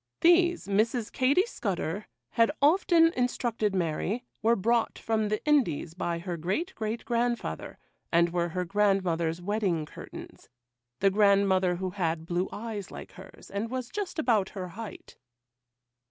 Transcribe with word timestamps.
These, 0.21 0.65
Mrs. 0.67 1.11
Katy 1.11 1.45
Scudder 1.45 2.07
had 2.31 2.49
often 2.59 3.13
instructed 3.13 3.75
Mary, 3.75 4.23
were 4.41 4.55
brought 4.55 4.97
from 4.97 5.29
the 5.29 5.45
Indies 5.45 5.93
by 5.93 6.17
her 6.17 6.37
great 6.37 6.73
great 6.73 7.05
grandfather, 7.05 7.77
and 8.11 8.31
were 8.33 8.49
her 8.49 8.65
grandmother's 8.65 9.43
wedding 9.43 9.85
curtains,—the 9.85 11.09
grandmother 11.11 11.75
who 11.75 11.91
had 11.91 12.25
blue 12.25 12.49
eyes 12.51 12.89
like 12.89 13.11
hers, 13.11 13.51
and 13.51 13.69
was 13.69 13.89
just 13.89 14.17
about 14.17 14.49
her 14.57 14.69
height. 14.69 15.17